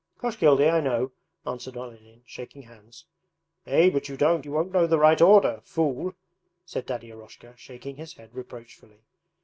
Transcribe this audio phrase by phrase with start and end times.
[0.17, 1.11] 'Koshkildy, I know,'
[1.45, 3.05] answered Olenin, shaking hands.
[3.67, 5.61] 'Eh, but you don't, you won't know the right order!
[5.63, 6.15] Fool!'
[6.65, 9.03] said Daddy Eroshka, shaking his head reproachfully.